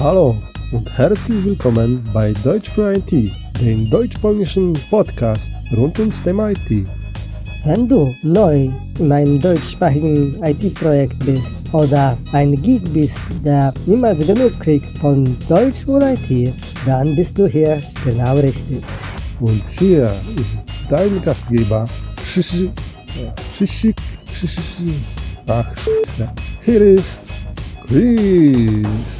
Hallo 0.00 0.34
und 0.72 0.90
herzlich 0.96 1.44
willkommen 1.44 2.02
bei 2.14 2.32
Deutsch 2.42 2.70
für 2.70 2.94
IT, 2.94 3.10
dem 3.60 3.90
deutsch-polnischen 3.90 4.72
Podcast 4.88 5.50
rund 5.76 5.98
ums 5.98 6.22
Thema 6.22 6.52
IT. 6.52 6.88
Wenn 7.66 7.86
du 7.86 8.14
neu 8.22 8.70
in 8.98 9.12
einem 9.12 9.38
deutschsprachigen 9.38 10.42
IT-Projekt 10.42 11.18
bist 11.26 11.54
oder 11.74 12.16
ein 12.32 12.56
Geek 12.62 12.90
bist, 12.94 13.20
der 13.44 13.74
niemals 13.84 14.26
genug 14.26 14.58
kriegt 14.58 14.88
von 15.00 15.36
Deutsch 15.50 15.86
und 15.86 16.00
IT, 16.00 16.54
dann 16.86 17.14
bist 17.14 17.38
du 17.38 17.46
hier 17.46 17.82
genau 18.02 18.36
richtig. 18.36 18.82
Und 19.38 19.62
hier 19.78 20.18
ist 20.36 20.62
dein 20.88 21.20
Gastgeber, 21.20 21.86
Shishi, 22.24 22.70
Shishi, 23.54 23.94
Shishi, 24.32 24.94
ach, 25.46 25.66
Scheiße. 25.76 26.32
Hier 26.64 26.80
ist 26.80 27.20
Chris. 27.86 29.19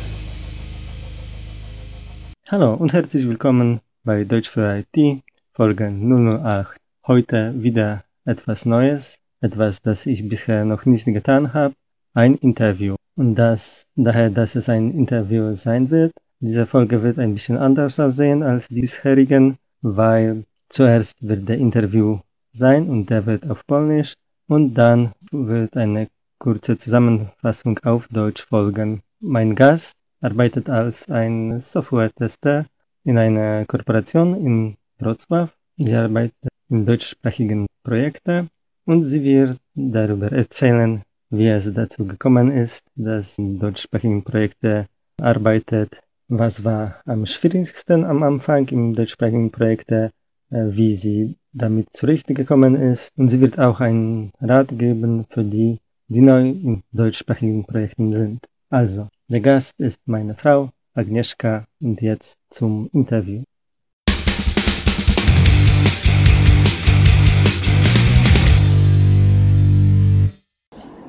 Hallo 2.53 2.75
und 2.75 2.93
herzlich 2.93 3.29
willkommen 3.29 3.79
bei 4.03 4.25
Deutsch 4.25 4.50
für 4.50 4.82
IT, 4.82 5.22
Folge 5.53 5.85
008. 5.89 6.77
Heute 7.07 7.54
wieder 7.63 8.03
etwas 8.25 8.67
Neues, 8.67 9.21
etwas, 9.41 9.81
das 9.82 10.04
ich 10.04 10.29
bisher 10.29 10.64
noch 10.64 10.85
nicht 10.85 11.05
getan 11.05 11.55
habe, 11.55 11.77
ein 12.13 12.35
Interview. 12.35 12.96
Und 13.14 13.36
das, 13.36 13.86
daher, 13.94 14.31
dass 14.31 14.57
es 14.57 14.68
ein 14.68 14.91
Interview 14.91 15.55
sein 15.55 15.91
wird, 15.91 16.13
diese 16.41 16.67
Folge 16.67 17.05
wird 17.05 17.21
ein 17.21 17.35
bisschen 17.35 17.57
anders 17.57 18.00
aussehen 18.00 18.43
als 18.43 18.67
die 18.67 18.80
bisherigen, 18.80 19.57
weil 19.80 20.44
zuerst 20.71 21.14
wird 21.21 21.49
der 21.49 21.58
Interview 21.58 22.19
sein 22.53 22.89
und 22.89 23.11
der 23.11 23.27
wird 23.27 23.49
auf 23.49 23.64
Polnisch 23.64 24.14
und 24.49 24.75
dann 24.75 25.13
wird 25.30 25.77
eine 25.77 26.08
kurze 26.41 26.77
Zusammenfassung 26.77 27.79
auf 27.85 28.08
Deutsch 28.08 28.44
folgen. 28.44 29.03
Mein 29.21 29.55
Gast 29.55 30.00
arbeitet 30.20 30.68
als 30.68 31.08
ein 31.10 31.60
Software-Tester 31.60 32.66
in 33.04 33.18
einer 33.18 33.64
Kooperation 33.66 34.34
in 34.34 34.77
Wrocław. 34.98 35.48
Sie 35.77 35.94
arbeitet 35.94 36.48
in 36.68 36.86
deutschsprachigen 36.86 37.66
Projekten 37.82 38.50
und 38.84 39.04
sie 39.04 39.22
wird 39.22 39.58
darüber 39.74 40.30
erzählen, 40.30 41.02
wie 41.30 41.48
es 41.48 41.72
dazu 41.72 42.06
gekommen 42.06 42.50
ist, 42.52 42.82
dass 42.96 43.38
in 43.38 43.58
deutschsprachigen 43.58 44.22
Projekten 44.22 44.86
arbeitet, 45.20 45.96
was 46.28 46.64
war 46.64 47.00
am 47.06 47.27
schwierigsten 47.27 48.05
am 48.05 48.22
Anfang 48.22 48.68
im 48.68 48.94
deutschsprachigen 48.94 49.50
Projekt, 49.50 49.90
äh, 49.90 50.10
wie 50.50 50.94
sie 50.94 51.36
damit 51.52 51.88
zurechtgekommen 51.92 52.77
ist 52.77 53.10
und 53.16 53.28
sie 53.28 53.40
wird 53.40 53.58
auch 53.58 53.80
einen 53.80 54.32
Rat 54.40 54.68
geben 54.77 55.27
für 55.30 55.44
die, 55.44 55.78
die 56.08 56.20
neu 56.20 56.48
in 56.48 56.82
deutschsprachigen 56.92 57.64
Projekten 57.64 58.14
sind. 58.14 58.46
Also, 58.68 59.08
der 59.31 59.41
Gast 59.41 59.78
ist 59.78 60.00
meine 60.06 60.34
Frau 60.34 60.70
Agnieszka 60.92 61.64
und 61.81 62.03
jetzt 62.03 62.41
zum 62.50 62.91
Interview. 62.92 63.45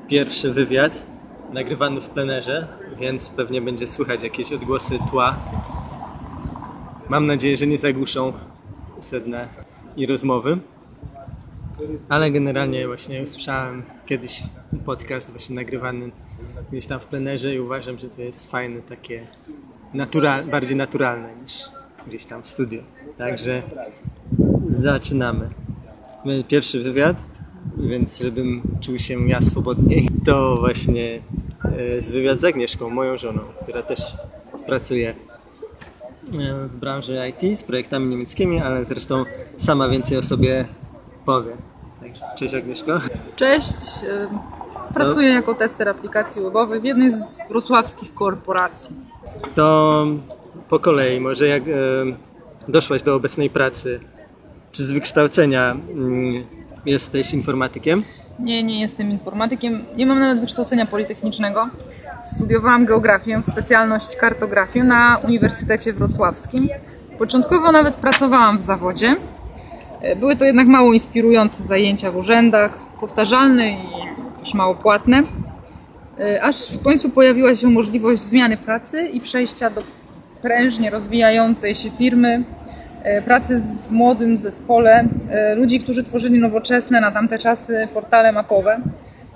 Pierwszy 0.08 0.52
wywiad 0.52 1.06
nagrywany 1.52 2.00
w 2.00 2.08
plenerze, 2.08 2.68
więc 2.98 3.30
pewnie 3.30 3.62
będzie 3.62 3.86
słychać 3.86 4.22
jakieś 4.22 4.52
odgłosy 4.52 4.98
tła. 5.10 5.36
Mam 7.08 7.26
nadzieję, 7.26 7.56
że 7.56 7.66
nie 7.66 7.78
zagłuszą 7.78 8.32
sedna 9.00 9.48
i 9.96 10.06
rozmowy. 10.06 10.58
Ale 12.08 12.30
generalnie 12.30 12.86
właśnie 12.86 13.22
usłyszałem 13.22 13.82
kiedyś 14.06 14.42
podcast 14.84 15.30
właśnie 15.30 15.56
nagrywany 15.56 16.10
gdzieś 16.72 16.86
tam 16.86 17.00
w 17.00 17.06
plenerze 17.06 17.54
i 17.54 17.60
uważam, 17.60 17.98
że 17.98 18.08
to 18.08 18.22
jest 18.22 18.50
fajne, 18.50 18.80
takie 18.80 19.26
natural, 19.94 20.44
bardziej 20.44 20.76
naturalne 20.76 21.36
niż 21.42 21.52
gdzieś 22.06 22.24
tam 22.24 22.42
w 22.42 22.48
studio. 22.48 22.82
Także 23.18 23.62
zaczynamy. 24.68 25.48
Pierwszy 26.48 26.82
wywiad, 26.82 27.16
więc 27.76 28.18
żebym 28.18 28.62
czuł 28.80 28.98
się 28.98 29.28
ja 29.28 29.40
swobodniej, 29.40 30.08
to 30.26 30.56
właśnie 30.60 31.22
e, 31.64 32.00
z 32.00 32.10
wywiad 32.10 32.40
z 32.40 32.44
Agnieszką, 32.44 32.90
moją 32.90 33.18
żoną, 33.18 33.40
która 33.62 33.82
też 33.82 34.16
pracuje 34.66 35.10
e, 35.10 35.14
w 36.68 36.76
branży 36.76 37.18
IT 37.28 37.58
z 37.58 37.64
projektami 37.64 38.08
niemieckimi, 38.08 38.60
ale 38.60 38.84
zresztą 38.84 39.24
sama 39.56 39.88
więcej 39.88 40.18
o 40.18 40.22
sobie 40.22 40.64
powie. 41.26 41.52
Cześć 42.36 42.54
Agnieszko. 42.54 43.00
Cześć. 43.36 43.74
Pracuję 44.94 45.28
jako 45.28 45.54
tester 45.54 45.88
aplikacji 45.88 46.42
webowych 46.42 46.82
w 46.82 46.84
jednej 46.84 47.12
z 47.12 47.40
wrocławskich 47.48 48.14
korporacji. 48.14 48.96
To 49.54 50.06
po 50.68 50.78
kolei, 50.78 51.20
może 51.20 51.46
jak 51.46 51.62
doszłaś 52.68 53.02
do 53.02 53.14
obecnej 53.14 53.50
pracy, 53.50 54.00
czy 54.72 54.84
z 54.84 54.92
wykształcenia 54.92 55.70
mm, 55.70 56.44
jesteś 56.86 57.34
informatykiem? 57.34 58.02
Nie, 58.38 58.64
nie 58.64 58.80
jestem 58.80 59.10
informatykiem, 59.10 59.84
nie 59.96 60.06
mam 60.06 60.20
nawet 60.20 60.40
wykształcenia 60.40 60.86
politechnicznego. 60.86 61.68
Studiowałam 62.26 62.86
geografię, 62.86 63.42
specjalność 63.42 64.16
kartografię 64.16 64.84
na 64.84 65.18
Uniwersytecie 65.24 65.92
Wrocławskim. 65.92 66.68
Początkowo 67.18 67.72
nawet 67.72 67.94
pracowałam 67.94 68.58
w 68.58 68.62
zawodzie. 68.62 69.16
Były 70.16 70.36
to 70.36 70.44
jednak 70.44 70.66
mało 70.66 70.92
inspirujące 70.92 71.62
zajęcia 71.62 72.12
w 72.12 72.16
urzędach, 72.16 72.78
powtarzalne 73.00 73.70
i 73.70 73.76
też 74.40 74.54
mało 74.54 74.74
płatne. 74.74 75.22
E, 76.18 76.42
Aż 76.42 76.70
w 76.72 76.82
końcu 76.82 77.10
pojawiła 77.10 77.54
się 77.54 77.68
możliwość 77.70 78.24
zmiany 78.24 78.56
pracy 78.56 79.02
i 79.02 79.20
przejścia 79.20 79.70
do 79.70 79.82
prężnie 80.42 80.90
rozwijającej 80.90 81.74
się 81.74 81.90
firmy, 81.90 82.44
e, 83.02 83.22
pracy 83.22 83.62
w 83.88 83.90
młodym 83.90 84.38
zespole 84.38 85.04
e, 85.30 85.54
ludzi, 85.54 85.80
którzy 85.80 86.02
tworzyli 86.02 86.40
nowoczesne 86.40 87.00
na 87.00 87.10
tamte 87.10 87.38
czasy 87.38 87.88
portale 87.94 88.32
mapowe. 88.32 88.80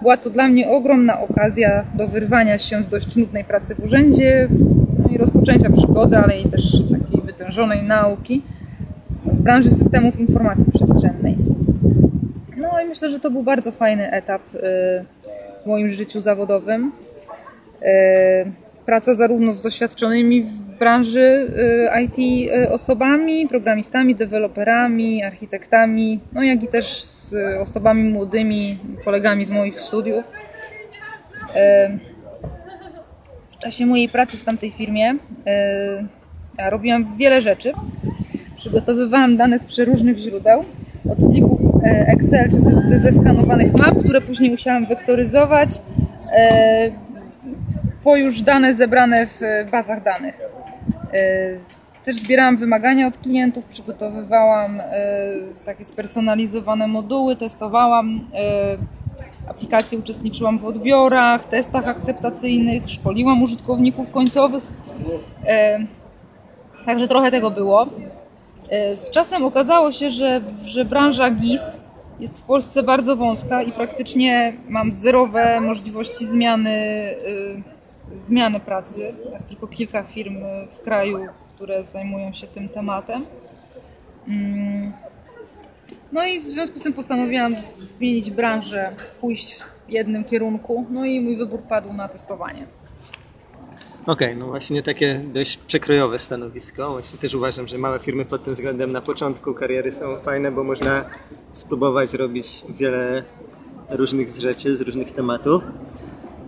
Była 0.03 0.17
to 0.17 0.31
dla 0.31 0.49
mnie 0.49 0.69
ogromna 0.69 1.21
okazja 1.21 1.85
do 1.95 2.09
wyrwania 2.09 2.59
się 2.59 2.83
z 2.83 2.89
dość 2.89 3.17
nudnej 3.17 3.45
pracy 3.45 3.75
w 3.75 3.85
urzędzie 3.85 4.49
no 4.99 5.09
i 5.11 5.19
rozpoczęcia 5.19 5.71
przygody, 5.71 6.17
ale 6.17 6.41
i 6.41 6.49
też 6.49 6.63
takiej 6.83 7.21
wytężonej 7.25 7.83
nauki 7.83 8.43
branży 9.47 9.71
systemów 9.71 10.21
informacji 10.21 10.73
przestrzennej. 10.75 11.37
No 12.57 12.81
i 12.81 12.85
myślę, 12.85 13.11
że 13.11 13.21
to 13.21 13.31
był 13.31 13.43
bardzo 13.43 13.73
fajny 13.73 14.11
etap 14.11 14.43
e, 14.55 14.59
w 15.63 15.67
moim 15.67 15.91
życiu 15.91 16.21
zawodowym. 16.21 16.93
E, 17.83 18.45
Praca 18.87 19.15
zarówno 19.15 19.53
z 19.53 19.63
doświadczonymi 19.63 20.43
w 20.43 20.61
branży 20.61 21.51
e, 21.91 22.03
IT 22.03 22.51
osobami, 22.71 23.49
programistami, 23.49 24.15
deweloperami, 24.15 25.23
architektami, 25.23 26.21
no 26.33 26.43
jak 26.43 26.63
i 26.63 26.69
też 26.69 27.03
z 27.03 27.35
osobami 27.61 28.11
młodymi, 28.11 28.79
kolegami 29.05 29.45
z 29.45 29.51
moich 29.51 29.81
studiów. 29.81 30.25
W 33.51 33.59
czasie 33.59 33.87
mojej 33.87 34.09
pracy 34.09 34.37
w 34.37 34.43
tamtej 34.43 34.71
firmie 34.71 35.15
ja 36.59 36.71
robiłam 36.71 37.17
wiele 37.17 37.43
rzeczy. 37.43 37.73
Przygotowywałam 38.57 39.37
dane 39.37 39.59
z 39.59 39.65
przeróżnych 39.65 40.19
źródeł, 40.19 40.65
od 41.11 41.19
plików 41.31 41.61
e, 41.85 42.07
Excel 42.09 42.51
czy 42.51 42.61
ze- 42.61 42.83
ze 42.83 42.99
zeskanowanych 42.99 43.73
map, 43.73 43.99
które 44.05 44.21
później 44.21 44.51
musiałam 44.51 44.87
wektoryzować 44.87 45.69
e, 46.33 46.91
po 48.05 48.17
już 48.17 48.43
dane 48.43 48.75
zebrane 48.75 49.27
w 49.27 49.43
e, 49.43 49.65
bazach 49.73 50.03
danych. 50.03 50.41
Też 52.05 52.17
zbierałam 52.17 52.57
wymagania 52.57 53.07
od 53.07 53.19
klientów, 53.19 53.65
przygotowywałam 53.65 54.83
takie 55.65 55.85
spersonalizowane 55.85 56.87
moduły, 56.87 57.37
testowałam 57.37 58.21
aplikacje, 59.49 59.99
uczestniczyłam 59.99 60.59
w 60.59 60.65
odbiorach, 60.65 61.45
testach 61.45 61.89
akceptacyjnych, 61.89 62.91
szkoliłam 62.91 63.43
użytkowników 63.43 64.11
końcowych. 64.11 64.65
Także 66.87 67.09
trochę 67.09 67.31
tego 67.31 67.51
było. 67.51 67.87
E, 68.71 68.97
Z 68.97 69.11
czasem 69.11 69.45
okazało 69.45 69.93
się, 69.93 70.11
że, 70.11 70.41
że 70.65 70.85
branża 70.85 71.31
GIS 71.31 71.81
jest 72.21 72.41
w 72.41 72.43
Polsce 72.43 72.83
bardzo 72.83 73.17
wąska 73.17 73.63
i 73.63 73.73
praktycznie 73.73 74.57
mam 74.69 74.93
zerowe 74.93 75.61
możliwości 75.61 76.27
zmiany, 76.27 76.71
y, 78.15 78.19
zmiany 78.19 78.61
pracy. 78.61 79.15
Jest 79.33 79.49
tylko 79.49 79.67
kilka 79.67 80.03
firm 80.03 80.37
w 80.69 80.81
kraju, 80.81 81.27
które 81.55 81.85
zajmują 81.85 82.33
się 82.33 82.47
tym 82.47 82.69
tematem. 82.69 83.27
Mm. 84.29 84.93
No 86.13 86.25
i 86.27 86.41
w 86.41 86.51
związku 86.51 86.79
z 86.79 86.83
tym 86.83 86.93
postanowiłam 86.93 87.57
zmienić 87.67 88.31
branżę, 88.31 88.97
pójść 89.21 89.61
w 89.61 89.91
jednym 89.91 90.25
kierunku. 90.25 90.87
No 90.91 91.05
i 91.05 91.21
mój 91.21 91.37
wybór 91.37 91.63
padł 91.63 91.93
na 91.93 92.09
testowanie. 92.09 92.67
Okej, 94.07 94.37
no 94.37 94.47
właśnie 94.47 94.83
takie 94.83 95.21
dość 95.33 95.57
przekrojowe 95.57 96.19
stanowisko. 96.19 96.91
Właśnie 96.91 97.19
też 97.19 97.35
uważam, 97.35 97.69
że 97.69 97.79
małe 97.79 97.99
firmy 97.99 98.25
pod 98.25 98.45
tym 98.45 98.55
względem 98.55 98.93
na 98.93 99.01
początku 99.01 99.55
kariery 99.55 99.93
są 99.93 100.21
fajne, 100.21 100.53
bo 100.53 100.65
można 100.65 101.05
spróbować 101.53 102.13
robić 102.13 102.65
wiele 102.69 103.23
różnych 103.89 104.29
rzeczy 104.29 104.77
z 104.77 104.81
różnych 104.81 105.13
tematów. 105.13 105.63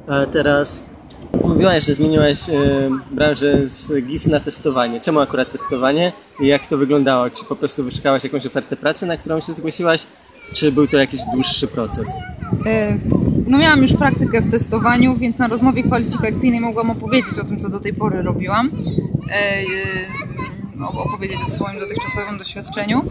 A 0.07 0.27
teraz 0.27 0.83
Mówiłaś, 1.45 1.85
że 1.85 1.95
zmieniłaś 1.95 2.49
e, 2.49 2.91
branżę 3.11 3.67
z 3.67 4.07
GIS 4.07 4.27
na 4.27 4.41
testowanie. 4.41 5.01
Czemu 5.01 5.21
akurat 5.21 5.53
testowanie 5.53 6.13
i 6.41 6.47
jak 6.47 6.67
to 6.67 6.77
wyglądało? 6.77 7.31
Czy 7.31 7.45
po 7.45 7.57
prostu 7.57 7.85
wyszukałaś 7.85 8.25
jakąś 8.25 8.47
ofertę 8.47 8.77
pracy, 8.77 9.07
na 9.07 9.17
którą 9.17 9.41
się 9.41 9.55
zgłosiłaś, 9.55 10.07
czy 10.53 10.73
był 10.73 10.87
to 10.89 10.97
jakiś 10.97 11.21
dłuższy 11.35 11.67
proces? 11.67 12.09
E, 12.67 12.99
No 13.47 13.59
miałam 13.59 13.83
już 13.83 13.93
praktykę 13.93 14.41
w 14.41 14.51
testowaniu, 14.51 15.17
więc 15.17 15.39
na 15.39 15.47
rozmowie 15.49 15.83
kwalifikacyjnej 15.83 16.61
mogłam 16.61 16.91
opowiedzieć 16.91 17.39
o 17.39 17.45
tym, 17.45 17.57
co 17.59 17.69
do 17.69 17.81
tej 17.81 17.95
pory 17.95 18.23
robiłam. 18.23 18.71
E, 19.31 19.33
e, 19.35 20.87
opowiedzieć 20.87 21.39
o 21.47 21.51
swoim 21.51 21.79
dotychczasowym 21.79 22.39
doświadczeniu. 22.39 23.03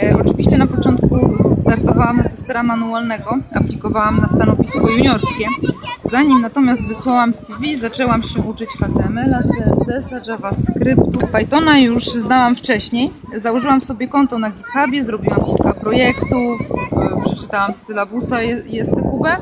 E, 0.00 0.16
Oczywiście 0.20 0.58
na 0.58 0.66
początku 0.66 1.18
startowałam 1.60 2.16
na 2.16 2.24
testera 2.24 2.62
manualnego, 2.62 3.38
aplikowałam 3.54 4.20
na 4.20 4.28
stanowisko 4.28 4.88
juniorskie. 4.90 5.46
Zanim 6.04 6.40
natomiast 6.40 6.88
wysłałam 6.88 7.32
CV, 7.32 7.76
zaczęłam 7.76 8.22
się 8.22 8.42
uczyć 8.42 8.68
HTML, 8.70 9.34
CSS, 9.48 10.10
JavaScriptu. 10.28 11.26
Pythona 11.32 11.78
już 11.78 12.04
znałam 12.04 12.54
wcześniej. 12.56 13.10
Założyłam 13.36 13.80
sobie 13.80 14.08
konto 14.08 14.38
na 14.38 14.50
GitHubie, 14.50 15.04
zrobiłam 15.04 15.40
kilka 15.44 15.74
projektów, 15.74 16.60
e, 16.92 17.20
przeczytałam 17.24 17.74
sylabusa 17.74 18.42
JSTQB. 18.42 19.26
E, 19.26 19.38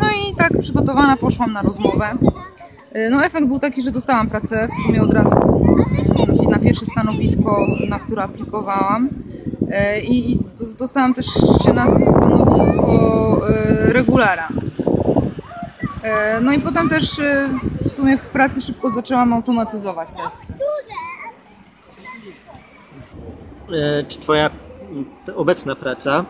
No 0.00 0.06
i 0.30 0.34
tak 0.36 0.52
przygotowana 0.60 1.16
poszłam 1.16 1.52
na 1.52 1.62
rozmowę. 1.62 2.06
No 3.10 3.24
efekt 3.24 3.46
był 3.46 3.58
taki, 3.58 3.82
że 3.82 3.90
dostałam 3.90 4.28
pracę 4.30 4.68
w 4.68 4.86
sumie 4.86 5.02
od 5.02 5.14
razu 5.14 5.36
pierwsze 6.60 6.86
stanowisko, 6.86 7.66
na 7.88 7.98
które 7.98 8.22
aplikowałam. 8.22 9.08
E, 9.70 10.00
I 10.00 10.32
i 10.32 10.36
do- 10.38 10.74
dostałam 10.78 11.14
też 11.14 11.26
się 11.64 11.72
na 11.72 11.98
stanowisko 11.98 13.40
e, 13.48 13.92
regulara. 13.92 14.48
E, 16.02 16.40
No 16.40 16.52
i 16.52 16.58
potem 16.60 16.88
też 16.88 17.20
w 17.84 17.88
sumie 17.90 18.18
w 18.18 18.22
pracy 18.26 18.60
szybko 18.60 18.90
zaczęłam 18.90 19.32
automatyzować 19.32 20.08
testy. 20.12 20.52
Czy 24.08 24.18
Twoja 24.18 24.50
obecna 25.36 25.74
praca 25.76 26.24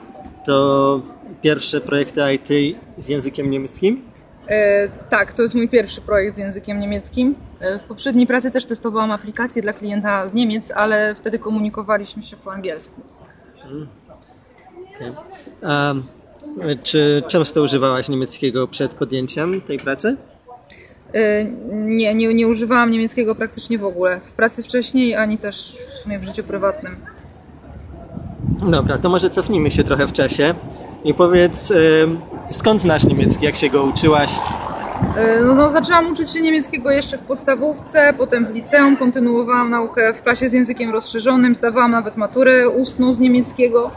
to 0.47 1.00
pierwsze 1.43 1.81
projekty 1.81 2.21
IT 2.35 2.77
z 2.99 3.09
językiem 3.09 3.50
niemieckim? 3.50 4.03
E, 4.50 4.88
tak, 5.11 5.32
to 5.32 5.43
jest 5.43 5.55
mój 5.55 5.69
pierwszy 5.69 6.00
projekt 6.00 6.37
z 6.37 6.38
językiem 6.38 6.81
niemieckim. 6.81 7.35
E, 7.61 7.79
w 7.79 7.82
poprzedniej 7.85 8.26
pracy 8.26 8.50
też 8.50 8.67
testowałam 8.67 9.11
aplikację 9.11 9.62
dla 9.62 9.73
klienta 9.73 10.29
z 10.29 10.35
Niemiec, 10.35 10.70
ale 10.70 11.14
wtedy 11.14 11.38
komunikowaliśmy 11.38 12.23
się 12.23 12.37
po 12.37 12.52
angielsku. 12.52 13.00
A 15.62 15.94
e, 15.94 16.76
czy 16.82 17.23
często 17.29 17.62
używałaś 17.62 18.08
niemieckiego 18.08 18.69
przed 18.69 18.94
podjęciem 18.94 19.61
tej 19.61 19.79
pracy? 19.79 20.17
E, 21.14 21.44
Nie, 21.73 22.14
nie, 22.14 22.35
nie 22.35 22.49
używałam 22.49 22.91
niemieckiego 22.91 23.35
praktycznie 23.35 23.79
w 23.79 23.85
ogóle. 23.85 24.20
W 24.25 24.32
pracy 24.32 24.62
wcześniej, 24.62 25.17
ani 25.17 25.38
też 25.38 25.76
w 25.76 26.03
sumie 26.03 26.19
w 26.19 26.25
życiu 26.25 26.44
prywatnym. 26.44 26.96
Dobra, 28.70 28.99
to 28.99 29.08
może 29.08 29.31
cofnijmy 29.31 29.70
się 29.70 29.85
trochę 29.85 30.06
w 30.06 30.12
czasie 30.12 30.55
i 31.05 31.14
powiedz, 31.14 31.73
skąd 32.50 32.81
znasz 32.81 33.05
niemiecki, 33.05 33.44
jak 33.44 33.56
się 33.56 33.69
go 33.69 33.82
uczyłaś? 33.85 34.31
E, 35.17 35.41
No, 35.44 35.55
no, 35.55 35.70
zaczęłam 35.70 36.12
uczyć 36.12 36.31
się 36.31 36.41
niemieckiego 36.41 36.91
jeszcze 36.91 37.19
w 37.19 37.20
podstawówce, 37.20 38.14
potem 38.19 38.47
w 38.47 38.50
liceum, 38.55 38.97
kontynuowałam 38.97 39.70
naukę 39.70 40.14
w 40.14 40.23
klasie 40.23 40.49
z 40.49 40.52
językiem 40.52 40.91
rozszerzonym, 40.91 41.55
zdawałam 41.55 41.91
nawet 41.91 42.17
maturę 42.17 42.69
ustną 42.69 43.14
z 43.14 43.19
niemieckiego. 43.19 43.91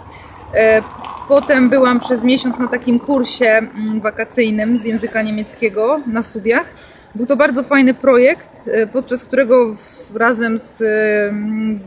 E, 0.56 0.82
Potem 1.28 1.70
byłam 1.70 2.00
przez 2.00 2.24
miesiąc 2.24 2.60
na 2.60 2.68
takim 2.68 3.00
kursie 3.00 3.46
mm, 3.46 4.02
wakacyjnym 4.02 4.78
z 4.78 4.86
języka 4.86 5.22
niemieckiego 5.22 6.00
na 6.08 6.24
studiach. 6.24 6.74
Był 7.16 7.26
to 7.26 7.36
bardzo 7.38 7.64
fajny 7.64 7.94
projekt, 7.94 8.50
e, 8.68 8.88
podczas 8.88 9.24
którego 9.24 9.76
razem 10.16 10.60
z 10.60 10.82
mm, 11.30 11.80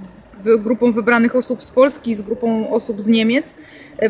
grupą 0.59 0.93
wybranych 0.93 1.37
osób 1.37 1.63
z 1.65 1.71
Polski, 1.71 2.15
z 2.15 2.23
grupą 2.23 2.71
osób 2.71 3.03
z 3.03 3.09
Niemiec 3.09 3.55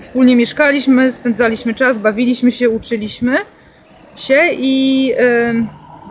wspólnie 0.00 0.36
mieszkaliśmy, 0.36 1.12
spędzaliśmy 1.12 1.74
czas, 1.74 1.98
bawiliśmy 1.98 2.50
się, 2.50 2.70
uczyliśmy 2.70 3.36
się 4.16 4.40
i 4.52 5.12
e, 5.18 5.54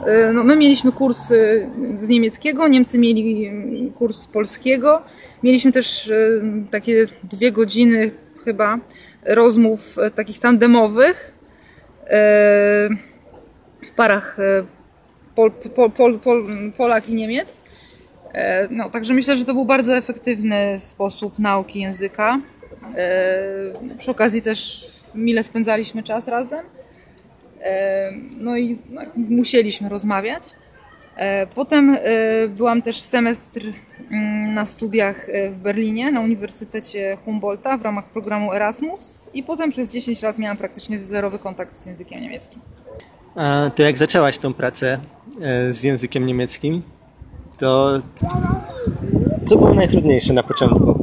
e, 0.07 0.33
no, 0.33 0.43
my 0.43 0.55
mieliśmy 0.55 0.91
kurs 0.91 1.31
e, 1.31 1.35
z 2.01 2.09
niemieckiego, 2.09 2.67
Niemcy 2.67 2.97
mieli 2.97 3.45
mm, 3.47 3.91
kurs 3.91 4.17
z 4.21 4.27
polskiego. 4.27 5.01
Mieliśmy 5.43 5.71
też 5.71 6.09
e, 6.09 6.13
takie 6.71 7.05
dwie 7.23 7.51
godziny 7.51 8.11
chyba 8.45 8.79
rozmów 9.25 9.99
e, 9.99 10.11
takich 10.11 10.39
tandemowych 10.39 11.33
e, 12.07 12.89
w 13.85 13.91
parach 13.95 14.39
e, 14.39 14.65
Pol, 15.35 15.51
Pol, 15.75 15.91
Pol, 15.91 16.19
Pol, 16.19 16.45
Polak 16.77 17.09
i 17.09 17.15
Niemiec. 17.15 17.59
E, 18.33 18.67
No, 18.71 18.89
także 18.89 19.13
myślę, 19.13 19.35
że 19.37 19.45
to 19.45 19.53
był 19.53 19.65
bardzo 19.65 19.97
efektywny 19.97 20.79
sposób 20.79 21.39
nauki 21.39 21.79
języka. 21.79 22.39
E, 22.95 23.95
Przy 23.97 24.11
okazji 24.11 24.41
też 24.41 24.89
mile 25.15 25.43
spędzaliśmy 25.43 26.03
czas 26.03 26.27
razem. 26.27 26.65
E, 27.61 28.11
No 28.37 28.57
i 28.57 28.79
no, 28.89 29.01
musieliśmy 29.15 29.89
rozmawiać. 29.89 30.43
E, 31.17 31.47
Potem 31.47 31.97
byłam 32.49 32.81
też 32.81 33.01
semestr 33.01 33.61
mm, 34.11 34.53
na 34.53 34.65
studiach 34.65 35.27
w 35.51 35.57
Berlinie, 35.57 36.11
na 36.11 36.21
Uniwersytecie 36.21 37.17
Humboldta 37.25 37.77
w 37.77 37.81
ramach 37.81 38.09
programu 38.09 38.53
Erasmus 38.53 39.29
i 39.33 39.43
potem 39.43 39.71
przez 39.71 39.89
10 39.89 40.21
lat 40.21 40.37
miałam 40.37 40.57
praktycznie 40.57 40.99
zerowy 40.99 41.39
kontakt 41.39 41.79
z 41.79 41.85
językiem 41.85 42.21
niemieckim. 42.21 42.61
A 43.35 43.71
to 43.75 43.83
jak 43.83 43.97
zaczęłaś 43.97 44.37
tą 44.37 44.53
pracę 44.53 44.97
z 45.71 45.83
językiem 45.83 46.25
niemieckim, 46.25 46.81
to 47.57 48.01
co 49.43 49.57
było 49.57 49.73
najtrudniejsze 49.73 50.33
na 50.33 50.43
początku? 50.43 50.94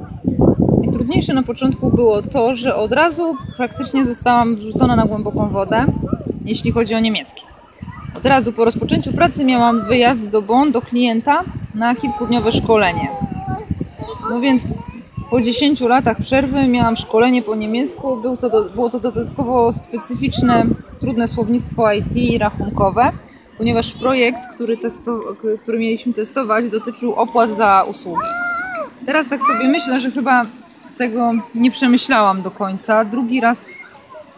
Trudniejsze 1.23 1.41
na 1.41 1.47
początku 1.47 1.91
było 1.91 2.23
to, 2.23 2.57
że 2.57 2.77
od 2.77 2.93
razu 2.93 3.37
praktycznie 3.57 4.05
zostałam 4.05 4.57
wrzucona 4.57 4.97
na 4.97 5.05
głęboką 5.05 5.49
wodę, 5.49 5.85
jeśli 6.45 6.73
chodzi 6.73 6.95
o 6.95 7.01
niemiecki. 7.01 7.45
Od 8.17 8.27
razu 8.27 8.53
po 8.53 8.65
rozpoczęciu 8.65 9.13
pracy 9.13 9.45
miałam 9.45 9.85
wyjazd 9.85 10.29
do 10.29 10.43
Bonn, 10.43 10.73
do 10.73 10.83
klienta 10.83 11.43
na 11.75 11.95
kilkudniowe 11.95 12.53
szkolenie. 12.53 13.09
No 14.31 14.41
więc 14.41 14.65
po 15.31 15.41
10 15.41 15.81
latach 15.81 16.19
przerwy 16.21 16.69
miałam 16.69 16.97
szkolenie 16.97 17.43
po 17.43 17.55
niemiecku. 17.55 18.17
Był 18.17 18.37
to 18.37 18.71
było 18.75 18.91
to 18.91 19.01
dodatkowo 19.01 19.73
specyficzne, 19.73 20.67
trudne 21.01 21.29
słownictwo 21.29 21.93
IT 21.93 22.41
rachunkowe, 22.41 23.13
ponieważ 23.59 23.93
projekt, 23.93 24.47
który, 24.55 24.77
testo, 24.77 25.21
który 25.63 25.79
mieliśmy 25.79 26.13
testować, 26.13 26.71
dotyczył 26.71 27.15
opłat 27.15 27.51
za 27.51 27.85
usługi. 27.91 28.27
Teraz 29.07 29.29
tak 29.29 29.41
sobie 29.41 29.69
myślę, 29.69 30.01
że 30.01 30.11
chyba 30.11 30.47
tego 30.99 31.33
nie 31.55 31.71
przemyślałam 31.71 32.43
do 32.43 32.51
końca. 32.51 33.05
Drugi 33.05 33.41
raz 33.41 33.67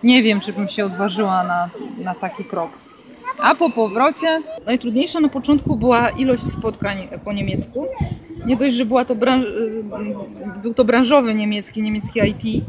nie 0.03 0.23
wiem, 0.23 0.41
czy 0.41 0.53
bym 0.53 0.69
się 0.69 0.85
odważyła 0.85 1.45
na, 1.45 1.69
na 1.99 2.15
taki 2.15 2.45
krok. 2.45 2.71
A 3.43 3.55
po 3.55 3.71
powrocie 3.71 4.43
najtrudniejsza 4.67 5.21
na 5.21 5.29
początku 5.29 5.77
była 5.77 6.09
ilość 6.09 6.43
spotkań 6.43 7.09
po 7.25 7.33
niemiecku. 7.33 7.87
Nie 8.47 8.57
dość, 8.57 8.77
że 8.77 8.85
była 8.85 9.05
to 9.05 9.15
branż, 9.15 9.45
był 10.63 10.75
to 10.75 10.85
branżowy 10.85 11.35
niemiecki, 11.35 11.83
niemiecki 11.83 12.21
IT, 12.21 12.65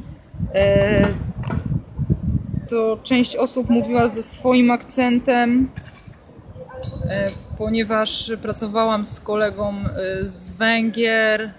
e, 0.56 1.08
to 2.70 2.98
część 3.04 3.36
osób 3.36 3.70
mówiła 3.70 4.08
ze 4.08 4.24
swoim 4.24 4.72
akcentem, 4.72 5.70
ponieważ 7.58 8.32
pracowałam 8.42 9.06
z 9.06 9.20
kolegą 9.20 9.74
e, 9.74 10.28
z 10.28 10.52
Węgier, 10.52 11.52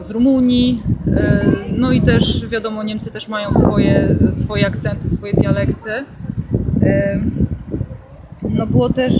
z 0.00 0.10
Rumunii, 0.10 0.82
e, 1.16 1.44
no 1.72 1.92
i 1.92 2.00
też 2.02 2.46
wiadomo, 2.48 2.82
Niemcy 2.82 3.10
też 3.10 3.28
mają 3.28 3.52
swoje, 3.54 4.16
swoje 4.32 4.66
akcenty, 4.66 5.08
swoje 5.08 5.32
dialekty. 5.32 5.90
E, 6.82 7.20
No 8.50 8.66
było 8.66 8.88
też 8.90 9.12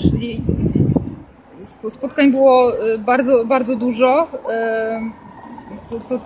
spotkań 1.89 2.31
było 2.31 2.73
e, 2.73 2.99
bardzo, 2.99 3.45
bardzo 3.45 3.77
dużo. 3.77 4.29
e, 4.51 5.01
To, 5.89 6.01
to 6.01 6.21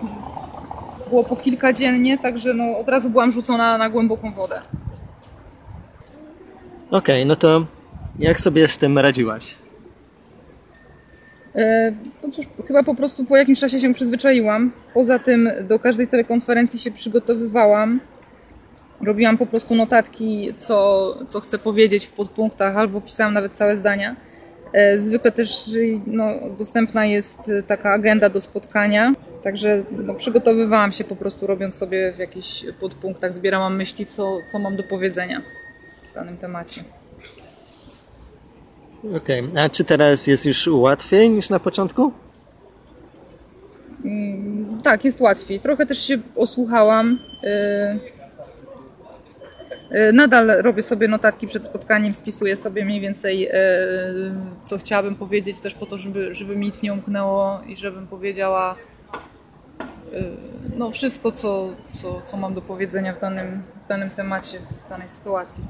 było 1.09 1.23
po 1.23 1.35
kilka 1.35 1.73
dziennie, 1.73 2.17
także 2.17 2.53
no 2.53 2.77
od 2.79 2.89
razu 2.89 3.09
byłam 3.09 3.31
rzucona 3.31 3.77
na 3.77 3.89
głęboką 3.89 4.31
wodę. 4.33 4.61
Okej, 6.91 7.25
no 7.25 7.35
to 7.35 7.65
jak 8.19 8.41
sobie 8.41 8.67
z 8.67 8.77
tym 8.77 8.97
radziłaś? 8.99 9.55
E, 11.55 11.93
No 12.23 12.31
cóż, 12.31 12.45
chyba 12.67 12.83
po 12.83 12.95
prostu 12.95 13.25
po 13.25 13.37
jakimś 13.37 13.59
czasie 13.59 13.79
się 13.79 13.93
przyzwyczaiłam. 13.93 14.71
Poza 14.93 15.19
tym 15.19 15.49
do 15.67 15.79
każdej 15.79 16.07
telekonferencji 16.07 16.79
się 16.79 16.91
przygotowywałam. 16.91 17.99
Robiłam 19.01 19.37
po 19.37 19.45
prostu 19.45 19.75
notatki, 19.75 20.53
co, 20.57 21.07
co 21.29 21.39
chcę 21.39 21.59
powiedzieć 21.59 22.05
w 22.05 22.11
podpunktach, 22.11 22.77
albo 22.77 23.01
pisałam 23.01 23.33
nawet 23.33 23.53
całe 23.53 23.75
zdania. 23.75 24.15
E, 24.73 24.97
Zwykle 24.97 25.31
też 25.31 25.69
no, 26.07 26.27
dostępna 26.57 27.05
jest 27.05 27.51
taka 27.67 27.91
agenda 27.91 28.29
do 28.29 28.41
spotkania, 28.41 29.13
także 29.43 29.83
no, 29.91 30.15
przygotowywałam 30.15 30.91
się 30.91 31.03
po 31.03 31.15
prostu 31.15 31.47
robiąc 31.47 31.75
sobie 31.75 32.13
w 32.13 32.19
jakichś 32.19 32.65
podpunktach, 32.79 33.33
zbierałam 33.33 33.75
myśli, 33.75 34.05
co, 34.05 34.37
co 34.51 34.59
mam 34.59 34.75
do 34.75 34.83
powiedzenia 34.83 35.41
w 36.11 36.15
danym 36.15 36.37
temacie. 36.37 36.83
Okej, 39.03 39.41
okay. 39.45 39.61
a 39.61 39.69
czy 39.69 39.83
teraz 39.83 40.27
jest 40.27 40.45
już 40.45 40.67
łatwiej 40.67 41.29
niż 41.29 41.49
na 41.49 41.59
początku? 41.59 42.11
Mm, 44.05 44.81
tak, 44.83 45.05
jest 45.05 45.21
łatwiej. 45.21 45.59
Trochę 45.59 45.85
też 45.85 46.07
się 46.07 46.17
osłuchałam. 46.35 47.19
Y, 47.43 47.47
y, 49.97 50.13
nadal 50.13 50.47
robię 50.47 50.83
sobie 50.83 51.07
notatki 51.07 51.47
przed 51.47 51.65
spotkaniem, 51.65 52.13
spisuję 52.13 52.55
sobie 52.55 52.85
mniej 52.85 53.01
więcej, 53.01 53.47
y, 53.47 53.51
co 54.63 54.77
chciałabym 54.77 55.15
powiedzieć, 55.15 55.59
też 55.59 55.73
po 55.73 55.85
to, 55.85 55.97
żeby, 55.97 56.33
żeby 56.33 56.55
mi 56.55 56.65
nic 56.65 56.81
nie 56.81 56.93
umknęło 56.93 57.61
i 57.67 57.75
żebym 57.75 58.07
powiedziała 58.07 58.75
no, 60.77 60.91
wszystko, 60.91 61.31
co, 61.31 61.69
co, 61.91 62.21
co 62.21 62.37
mam 62.37 62.53
do 62.53 62.61
powiedzenia 62.61 63.13
w 63.13 63.19
danym, 63.19 63.63
w 63.85 63.87
danym 63.87 64.09
temacie, 64.09 64.59
w 64.59 64.89
danej 64.89 65.09
sytuacji. 65.09 65.63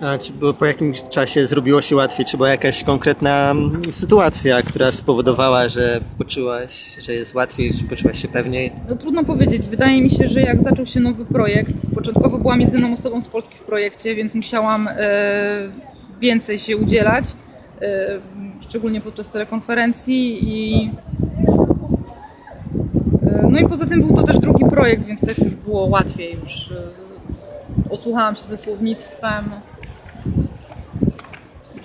A 0.00 0.18
czy 0.18 0.32
po 0.58 0.66
jakimś 0.66 1.02
czasie 1.02 1.46
zrobiło 1.46 1.82
się 1.82 1.96
łatwiej? 1.96 2.26
Czy 2.26 2.36
była 2.36 2.48
jakaś 2.48 2.84
konkretna 2.84 3.50
mm, 3.50 3.92
sytuacja, 3.92 4.62
która 4.62 4.92
spowodowała, 4.92 5.68
że 5.68 6.00
poczułaś, 6.18 6.96
że 7.00 7.12
jest 7.12 7.34
łatwiej, 7.34 7.72
że 7.72 7.84
poczułaś 7.84 8.22
się 8.22 8.28
pewniej? 8.28 8.72
No 8.88 8.96
trudno 8.96 9.24
powiedzieć. 9.24 9.66
Wydaje 9.68 10.02
mi 10.02 10.10
się, 10.10 10.28
że 10.28 10.40
jak 10.40 10.62
zaczął 10.62 10.86
się 10.86 11.00
nowy 11.00 11.24
projekt, 11.24 11.74
początkowo 11.94 12.38
byłam 12.38 12.60
jedyną 12.60 12.92
osobą 12.92 13.22
z 13.22 13.28
Polski 13.28 13.56
w 13.56 13.62
projekcie, 13.62 14.14
więc 14.14 14.34
musiałam 14.34 14.88
e, 14.88 14.94
więcej 16.20 16.58
się 16.58 16.76
udzielać, 16.76 17.24
e, 17.82 18.20
szczególnie 18.60 19.00
podczas 19.00 19.28
telekonferencji 19.28 20.38
i 20.42 20.90
e, 23.26 23.48
no 23.50 23.58
i 23.58 23.68
poza 23.68 23.86
tym 23.86 24.00
był 24.00 24.16
to 24.16 24.22
też 24.22 24.38
drugi 24.38 24.64
projekt, 24.64 25.04
więc 25.04 25.20
też 25.20 25.38
już 25.38 25.54
było 25.54 25.86
łatwiej. 25.86 26.38
Już 26.42 26.72
e, 26.72 26.74
osłuchałam 27.90 28.36
się 28.36 28.42
ze 28.42 28.56
słownictwem, 28.56 29.44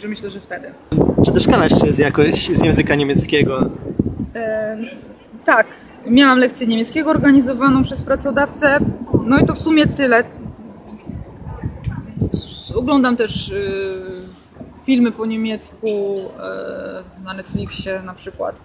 że 0.02 0.08
myślę, 0.08 0.30
że 0.30 0.40
wtedy. 0.40 0.72
Czy 1.26 1.32
doszkalasz 1.32 1.82
się 1.82 1.94
z 1.94 1.98
jakoś 1.98 2.48
z 2.48 2.66
języka 2.66 2.96
niemieckiego? 2.96 3.70
E, 4.36 4.78
tak, 5.46 5.68
miałam 6.08 6.40
lekcję 6.40 6.68
niemieckiego 6.68 7.10
organizowaną 7.10 7.84
przez 7.84 8.02
pracodawcę. 8.02 8.80
No 9.26 9.40
i 9.40 9.46
to 9.46 9.54
w 9.54 9.60
sumie 9.60 9.88
tyle. 9.88 10.24
Oglądam 12.76 13.16
też 13.16 13.50
y, 13.50 14.02
filmy 14.86 15.12
po 15.12 15.26
niemiecku 15.26 15.88
y, 15.88 17.24
na 17.24 17.34
Netflixie 17.34 18.02
na 18.06 18.14
przykład. 18.14 18.62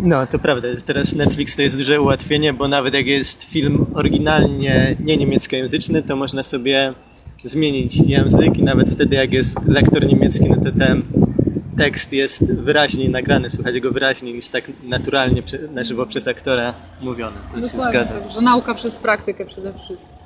No, 0.00 0.26
to 0.26 0.38
prawda. 0.38 0.68
Teraz 0.86 1.14
Netflix 1.14 1.56
to 1.56 1.62
jest 1.62 1.78
duże 1.78 2.00
ułatwienie, 2.00 2.52
bo 2.52 2.68
nawet 2.68 2.94
jak 2.94 3.06
jest 3.06 3.44
film 3.44 3.86
oryginalnie 3.94 4.96
nie 5.00 5.16
niemieckojęzyczny, 5.16 6.02
to 6.02 6.16
można 6.16 6.42
sobie 6.42 6.94
zmienić 7.44 7.96
język 7.96 8.58
i 8.58 8.62
nawet 8.62 8.90
wtedy 8.90 9.16
jak 9.16 9.32
jest 9.32 9.68
lektor 9.68 10.06
niemiecki, 10.06 10.44
no 10.50 10.56
to 10.56 10.78
ten 10.78 11.02
tekst 11.76 12.12
jest 12.12 12.52
wyraźniej 12.52 13.10
nagrany, 13.10 13.50
słychać 13.50 13.80
go 13.80 13.92
wyraźniej 13.92 14.34
niż 14.34 14.48
tak 14.48 14.64
naturalnie 14.84 15.42
na 15.74 15.84
żywo 15.84 16.06
przez 16.06 16.28
aktora 16.28 16.74
mówiony. 17.00 17.36
To 17.36 17.60
Dokładnie, 17.60 17.70
się 17.70 17.90
zgadza. 17.90 18.20
Tak, 18.20 18.32
że 18.32 18.40
nauka 18.40 18.74
przez 18.74 18.96
praktykę 18.98 19.46
przede 19.46 19.72
wszystkim. 19.78 20.16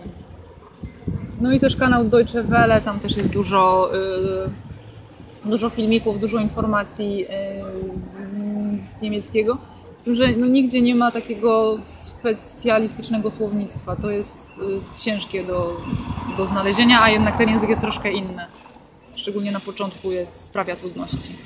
No 1.41 1.53
i 1.53 1.61
też 1.61 1.77
kanał 1.77 2.05
Deutsche 2.05 2.43
Welle, 2.43 2.81
tam 2.81 3.01
też 3.01 3.17
jest 3.17 3.33
dużo, 3.33 3.91
yy, 5.45 5.51
dużo 5.51 5.71
filmików, 5.71 6.21
dużo 6.21 6.39
informacji 6.39 7.19
yy, 7.19 7.27
z 8.99 9.03
niemieckiego. 9.03 9.59
Z 10.01 10.03
tym, 10.03 10.15
że 10.15 10.29
no, 10.37 10.47
nigdzie 10.47 10.83
nie 10.83 10.95
ma 10.95 11.11
takiego 11.11 11.77
specjalistycznego 11.85 13.31
słownictwa. 13.31 13.97
To 13.97 14.11
jest 14.11 14.59
y, 14.59 15.01
ciężkie 15.01 15.45
do, 15.45 15.77
do 16.37 16.47
znalezienia, 16.47 17.03
a 17.03 17.11
jednak 17.11 17.39
ten 17.39 17.49
język 17.49 17.69
jest 17.69 17.81
troszkę 17.81 18.13
inny. 18.13 18.43
Szczególnie 19.15 19.53
na 19.53 19.61
początku 19.61 20.13
jest, 20.13 20.45
sprawia 20.45 20.77
trudności. 20.77 21.37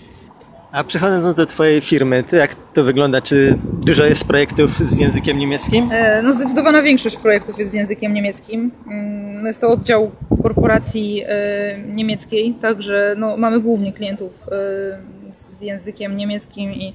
A 0.72 0.84
przechodząc 0.84 1.36
do 1.36 1.46
Twojej 1.46 1.80
firmy, 1.80 2.22
to 2.22 2.36
jak 2.36 2.54
to 2.54 2.84
wygląda? 2.84 3.20
Czy 3.20 3.58
dużo 3.86 4.04
jest 4.04 4.24
projektów 4.24 4.70
z 4.78 4.98
językiem 4.98 5.38
niemieckim? 5.38 5.88
E, 5.92 6.22
no 6.22 6.32
zdecydowana 6.32 6.82
większość 6.82 7.16
projektów 7.16 7.58
jest 7.58 7.70
z 7.70 7.74
językiem 7.74 8.14
niemieckim. 8.14 8.70
Mm, 8.86 9.42
no 9.42 9.48
jest 9.48 9.60
to 9.60 9.68
oddział 9.68 10.10
korporacji 10.42 11.22
e, 11.26 11.78
niemieckiej, 11.78 12.54
także 12.54 13.14
no 13.18 13.36
mamy 13.36 13.60
głównie 13.60 13.92
klientów 13.92 14.48
e, 14.48 15.34
z 15.34 15.60
językiem 15.60 16.16
niemieckim 16.16 16.72
i 16.72 16.94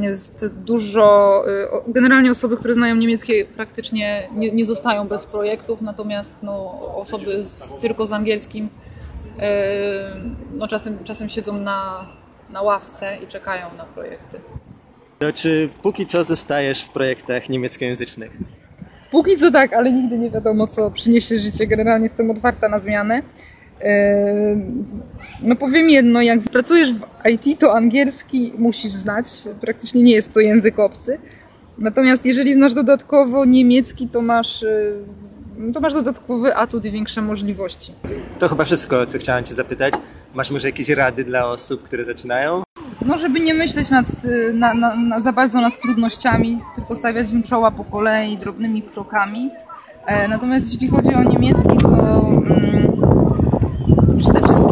jest 0.00 0.48
dużo, 0.54 1.42
y, 1.88 1.92
generalnie 1.92 2.30
osoby, 2.30 2.56
które 2.56 2.74
znają 2.74 2.96
niemieckie 2.96 3.44
praktycznie 3.44 4.28
nie, 4.32 4.52
nie 4.52 4.66
zostają 4.66 5.08
bez 5.08 5.26
projektów, 5.26 5.80
natomiast 5.80 6.36
no, 6.42 6.80
osoby 6.96 7.42
z, 7.42 7.76
tylko 7.76 8.06
z 8.06 8.12
angielskim 8.12 8.64
y, 8.64 9.40
no, 10.54 10.68
czasem, 10.68 11.04
czasem 11.04 11.28
siedzą 11.28 11.60
na, 11.60 12.06
na 12.50 12.62
ławce 12.62 13.16
i 13.24 13.26
czekają 13.26 13.66
na 13.78 13.84
projekty. 13.84 14.40
To 15.18 15.32
czy 15.32 15.68
póki 15.82 16.06
co 16.06 16.24
zostajesz 16.24 16.82
w 16.82 16.90
projektach 16.90 17.48
niemieckojęzycznych? 17.48 18.30
Póki 19.10 19.36
co 19.36 19.50
tak, 19.50 19.72
ale 19.72 19.92
nigdy 19.92 20.18
nie 20.18 20.30
wiadomo, 20.30 20.66
co 20.66 20.90
przyniesie 20.90 21.38
życie. 21.38 21.66
Generalnie 21.66 22.06
jestem 22.06 22.30
otwarta 22.30 22.68
na 22.68 22.78
zmiany. 22.78 23.22
No 25.42 25.56
powiem 25.56 25.90
jedno, 25.90 26.22
jak 26.22 26.40
pracujesz 26.40 26.92
w 26.92 27.04
IT, 27.30 27.60
to 27.60 27.76
angielski 27.76 28.52
musisz 28.58 28.92
znać, 28.92 29.26
praktycznie 29.60 30.02
nie 30.02 30.12
jest 30.12 30.32
to 30.32 30.40
język 30.40 30.78
obcy. 30.78 31.18
Natomiast 31.78 32.26
jeżeli 32.26 32.54
znasz 32.54 32.74
dodatkowo 32.74 33.44
niemiecki, 33.44 34.08
to 34.08 34.22
masz, 34.22 34.64
to 35.74 35.80
masz 35.80 35.94
dodatkowy 35.94 36.56
atut 36.56 36.84
i 36.84 36.90
większe 36.90 37.22
możliwości. 37.22 37.92
To 38.38 38.48
chyba 38.48 38.64
wszystko, 38.64 39.06
co 39.06 39.18
chciałam 39.18 39.44
Cię 39.44 39.54
zapytać. 39.54 39.94
Masz 40.34 40.50
może 40.50 40.68
jakieś 40.68 40.88
rady 40.88 41.24
dla 41.24 41.48
osób, 41.48 41.82
które 41.82 42.04
zaczynają? 42.04 42.62
No, 43.06 43.18
żeby 43.18 43.40
nie 43.40 43.54
myśleć 43.54 43.90
nad, 43.90 44.06
na, 44.54 44.74
na, 44.74 44.96
na, 44.96 45.20
za 45.20 45.32
bardzo 45.32 45.60
nad 45.60 45.80
trudnościami, 45.80 46.60
tylko 46.74 46.96
stawiać 46.96 47.30
im 47.30 47.42
czoła 47.42 47.70
po 47.70 47.84
kolei, 47.84 48.38
drobnymi 48.38 48.82
krokami. 48.82 49.50
E, 50.06 50.28
natomiast 50.28 50.72
jeśli 50.72 50.88
chodzi 50.88 51.14
o 51.14 51.22
niemiecki, 51.22 51.76
to 51.82 52.26
przede 52.46 52.85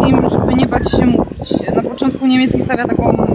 wszystkim, 0.04 0.40
żeby 0.40 0.54
nie 0.54 0.66
bać 0.66 0.90
się 0.90 1.06
mówić. 1.06 1.74
Na 1.74 1.82
początku 1.82 2.26
niemiecki 2.26 2.62
stawia 2.62 2.84
taką 2.84 3.26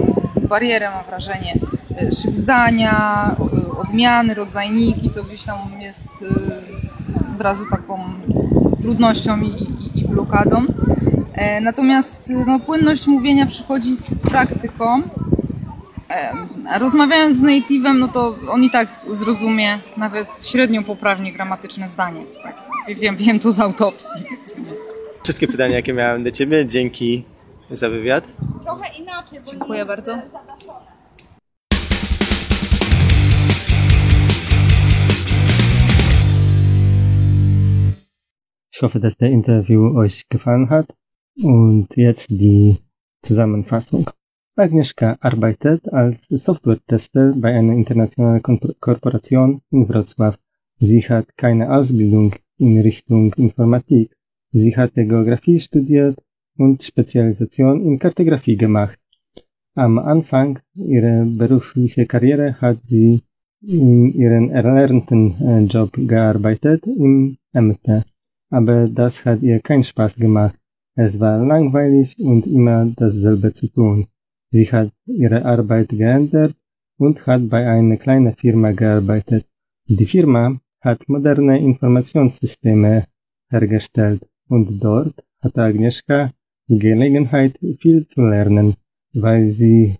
barierę, 0.48 0.90
mam 0.90 1.04
wrażenie. 1.04 1.58
Y, 2.02 2.14
szyb 2.14 2.34
zdania, 2.34 3.36
odmiany, 3.78 4.34
rodzajniki, 4.34 5.10
to 5.10 5.24
gdzieś 5.24 5.42
tam 5.42 5.56
jest 5.80 6.22
y, 6.22 6.26
od 7.34 7.40
razu 7.40 7.64
taką 7.70 7.98
trudnością 8.82 9.40
i, 9.40 9.46
i, 9.46 10.00
i 10.00 10.08
blokadą. 10.08 10.64
E, 11.32 11.60
natomiast 11.60 12.32
no, 12.46 12.60
płynność 12.60 13.06
mówienia 13.06 13.46
przychodzi 13.46 13.96
z 13.96 14.18
praktyką. 14.18 15.02
E, 16.10 16.32
rozmawiając 16.78 17.36
z 17.36 17.42
native'em, 17.42 17.98
no 17.98 18.08
to 18.08 18.34
on 18.50 18.64
i 18.64 18.70
tak 18.70 18.88
zrozumie 19.10 19.78
nawet 19.96 20.46
średnio 20.46 20.82
poprawnie 20.82 21.32
gramatyczne 21.32 21.88
zdanie. 21.88 22.22
Tak, 22.42 22.56
wiem, 22.88 23.16
wiem 23.16 23.40
to 23.40 23.52
z 23.52 23.60
autopsji 23.60 24.24
wszystkie 25.22 25.48
pytania, 25.48 25.76
jakie 25.76 25.92
miałem 25.92 26.24
do 26.24 26.30
Ciebie. 26.30 26.66
Dzięki 26.66 27.24
za 27.70 27.88
wywiad. 27.88 28.36
Trochę 28.62 29.02
inaczej. 29.02 29.40
Bo 29.40 29.50
Dziękuję 29.50 29.86
bardzo. 29.86 30.18
Ich 38.72 38.80
hoffe, 38.80 39.00
dass 39.00 39.16
der 39.16 39.30
Interview 39.30 39.96
euch 39.96 40.24
gefallen 40.30 40.68
hat. 40.68 40.86
Und 41.42 41.96
jetzt 41.96 42.28
die 42.30 42.76
Zusammenfassung. 43.22 44.10
Agnieszka 44.56 45.16
arbeitet 45.20 45.88
als 45.92 46.28
Software-Tester 46.28 47.32
bei 47.36 47.54
einer 47.58 47.72
internationalen 47.74 48.42
Kooperation 48.80 49.60
in 49.70 49.86
Wrocław. 49.88 50.36
Sie 50.80 51.02
hat 51.02 51.36
keine 51.36 51.70
Ausbildung 51.70 52.34
in 52.58 52.80
Richtung 52.80 53.34
Informatik. 53.36 54.16
Sie 54.52 54.76
hatte 54.76 55.06
Geographie 55.06 55.60
studiert 55.60 56.18
und 56.58 56.82
Spezialisation 56.82 57.84
in 57.84 57.98
Kartografie 58.00 58.56
gemacht. 58.56 58.98
Am 59.76 59.98
Anfang 59.98 60.58
ihrer 60.74 61.24
beruflichen 61.24 62.08
Karriere 62.08 62.60
hat 62.60 62.84
sie 62.84 63.22
in 63.62 64.12
ihren 64.12 64.50
erlernten 64.50 65.36
äh, 65.40 65.60
Job 65.66 65.92
gearbeitet 65.94 66.84
im 66.86 67.36
Ämter. 67.52 68.02
Aber 68.50 68.88
das 68.88 69.24
hat 69.24 69.42
ihr 69.42 69.60
keinen 69.60 69.84
Spaß 69.84 70.16
gemacht. 70.16 70.56
Es 70.96 71.20
war 71.20 71.44
langweilig 71.44 72.18
und 72.18 72.46
immer 72.46 72.86
dasselbe 72.96 73.52
zu 73.52 73.68
tun. 73.68 74.08
Sie 74.50 74.66
hat 74.72 74.90
ihre 75.06 75.44
Arbeit 75.44 75.90
geändert 75.90 76.54
und 76.98 77.24
hat 77.26 77.48
bei 77.48 77.68
einer 77.68 77.98
kleinen 77.98 78.34
Firma 78.34 78.72
gearbeitet. 78.72 79.46
Die 79.86 80.06
Firma 80.06 80.58
hat 80.80 81.08
moderne 81.08 81.60
Informationssysteme 81.60 83.04
hergestellt 83.48 84.22
und 84.50 84.80
dort 84.80 85.14
hatte 85.40 85.62
Agnieszka 85.62 86.32
die 86.68 86.78
Gelegenheit, 86.78 87.58
viel 87.78 88.06
zu 88.06 88.20
lernen, 88.26 88.74
weil 89.12 89.50
sie 89.50 89.96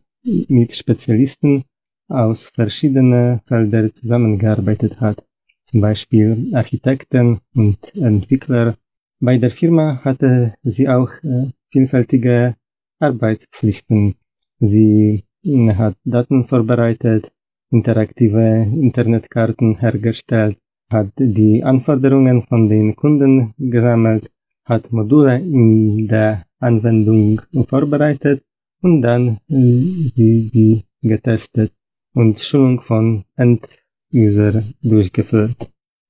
mit 0.49 0.75
Spezialisten 0.75 1.64
aus 2.09 2.50
verschiedenen 2.54 3.40
Feldern 3.47 3.95
zusammengearbeitet 3.95 5.00
hat, 5.00 5.25
zum 5.64 5.80
Beispiel 5.80 6.50
Architekten 6.52 7.40
und 7.54 7.78
Entwickler 7.95 8.76
Bei 9.21 9.37
der 9.37 9.50
Firma 9.50 10.00
hatte 10.02 10.54
sie 10.62 10.88
auch 10.88 11.11
äh, 11.23 11.50
vielfältige 11.71 12.57
Arbeitspflichten. 12.99 14.14
Sie 14.59 15.25
äh, 15.45 15.75
hat 15.75 15.97
Daten 16.04 16.47
vorbereitet, 16.47 17.30
interaktive 17.71 18.66
Internetkarten 18.87 19.78
hergestellt, 19.78 20.57
hat 20.90 21.12
die 21.19 21.62
Anforderungen 21.62 22.42
von 22.42 22.69
den 22.69 22.97
Kunden 22.97 23.54
gesammelt, 23.59 24.30
hat 24.71 24.93
Module 24.93 25.37
in 25.37 26.07
der 26.07 26.47
Anwendung 26.61 27.43
vorbereitet 27.69 28.45
und 28.81 29.03
dann 29.03 29.39
sie 29.49 30.50
die 30.55 30.85
getestet 31.03 31.73
und 32.15 32.39
Schulung 32.39 32.81
von 32.81 33.25
End-User 33.37 34.62
durchgeführt. 34.81 35.57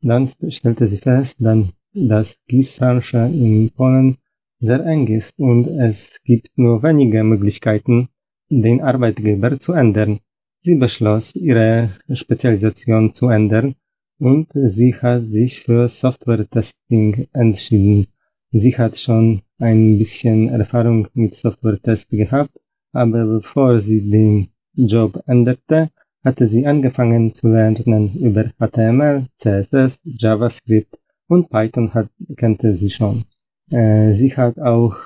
Dann 0.03 0.29
stellte 0.29 0.87
sie 0.89 0.99
fest, 0.99 1.37
dann, 1.41 1.71
dass 1.95 2.39
Gießbranche 2.49 3.31
in 3.33 3.71
Polen 3.71 4.19
sehr 4.61 4.85
eng 4.85 5.07
ist 5.09 5.39
und 5.39 5.67
es 5.67 6.21
gibt 6.23 6.51
nur 6.57 6.83
wenige 6.83 7.25
Möglichkeiten, 7.25 8.09
den 8.51 8.83
Arbeitgeber 8.83 9.59
zu 9.59 9.73
ändern. 9.73 10.21
Sie 10.61 10.75
beschloss, 10.75 11.35
ihre 11.35 11.91
Spezialisation 12.13 13.15
zu 13.15 13.29
ändern 13.29 13.75
und 14.19 14.49
sie 14.53 14.95
hat 14.95 15.29
sich 15.29 15.63
für 15.63 15.89
Software-Testing 15.89 17.29
entschieden. 17.33 18.07
Sie 18.53 18.77
hat 18.77 18.99
schon 18.99 19.43
ein 19.59 19.99
bisschen 19.99 20.49
Erfahrung 20.49 21.07
mit 21.15 21.37
Software-Test 21.37 22.11
gehabt, 22.11 22.51
aber 22.93 23.25
bevor 23.25 23.81
sie 23.81 24.01
den 24.11 24.49
Job 24.75 25.23
änderte, 25.27 25.91
hatte 26.25 26.49
sie 26.49 26.67
angefangen 26.67 27.33
zu 27.35 27.49
lernen 27.49 28.13
über 28.21 28.51
HTML, 28.59 29.27
CSS, 29.39 30.01
JavaScript 30.05 30.99
und 31.29 31.49
Python 31.49 31.95
hat, 31.95 32.09
kannte 32.37 32.73
sie 32.75 32.91
schon. 32.91 33.25
Äh, 33.71 34.15
sie 34.15 34.37
hat 34.37 34.59
auch 34.59 34.97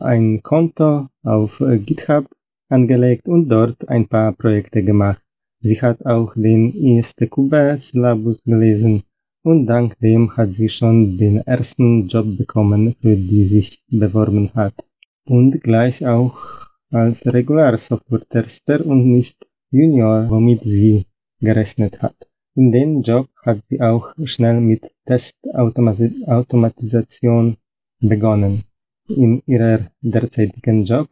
ein 0.00 0.42
Konto 0.42 1.08
auf 1.22 1.60
äh, 1.60 1.76
GitHub 1.78 2.26
angelegt 2.70 3.28
und 3.28 3.50
dort 3.50 3.86
ein 3.88 4.08
paar 4.08 4.32
Projekte 4.32 4.82
gemacht. 4.82 5.20
Sie 5.60 5.80
hat 5.80 6.04
auch 6.06 6.32
den 6.34 6.72
ISTQB-Syllabus 6.72 8.44
gelesen 8.44 9.02
und 9.44 9.66
dank 9.66 9.96
dem 10.00 10.36
hat 10.36 10.54
sie 10.54 10.68
schon 10.68 11.16
den 11.18 11.36
ersten 11.38 12.08
Job 12.08 12.36
bekommen, 12.36 12.96
für 13.00 13.14
die 13.14 13.44
sich 13.44 13.84
beworben 13.88 14.50
hat. 14.54 14.74
Und 15.26 15.62
gleich 15.62 16.04
auch 16.06 16.36
als 16.90 17.24
Regular-Software-Tester 17.26 18.84
und 18.86 19.06
nicht 19.06 19.46
Junior, 19.70 20.28
womit 20.30 20.64
sie 20.64 21.04
gerechnet 21.40 22.02
hat. 22.02 22.16
In 22.56 22.72
dem 22.72 23.02
Job 23.02 23.28
hat 23.42 23.64
sie 23.66 23.80
auch 23.80 24.14
schnell 24.24 24.60
mit 24.60 24.82
Testautomatisation 25.06 27.56
begonnen. 28.00 28.62
In 29.08 29.42
ihrer 29.46 29.90
derzeitigen 30.00 30.84
Job 30.84 31.08